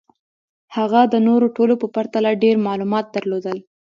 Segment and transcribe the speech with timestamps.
[0.75, 3.57] هغه د نورو ټولو په پرتله ډېر معلومات درلودل